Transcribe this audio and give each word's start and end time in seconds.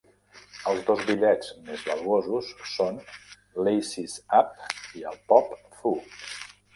Els 0.69 0.79
dos 0.85 1.01
bitllets 1.09 1.49
més 1.67 1.83
valuosos 1.89 2.49
són 2.71 2.97
l'Aces 3.67 4.15
Up 4.39 4.97
i 5.03 5.07
el 5.11 5.21
Pop 5.33 5.53
Fu. 5.83 5.93